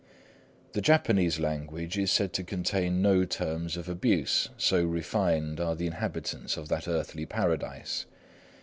The 0.71 0.81
Japanese 0.81 1.39
language 1.39 1.95
is 1.95 2.11
said 2.11 2.33
to 2.33 2.43
contain 2.43 3.03
no 3.03 3.23
terms 3.23 3.77
of 3.77 3.87
abuse, 3.87 4.49
so 4.57 4.83
refined 4.83 5.59
are 5.59 5.75
the 5.75 5.85
inhabitants 5.85 6.57
of 6.57 6.69
that 6.69 6.87
earthly 6.87 7.27
paradise. 7.27 8.07